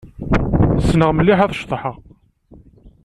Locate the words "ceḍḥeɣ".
1.57-1.95